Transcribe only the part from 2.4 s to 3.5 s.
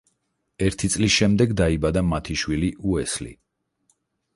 შვილი, უესლი.